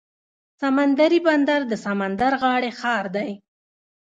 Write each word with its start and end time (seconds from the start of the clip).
سمندري 0.61 1.19
بندر 1.27 1.61
د 1.67 1.73
سمندر 1.85 2.31
غاړې 2.41 2.71
ښار 2.79 3.05
دی. 3.15 3.29